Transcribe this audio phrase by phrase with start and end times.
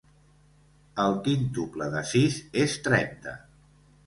[1.03, 3.37] El quíntuple de sis és trenta.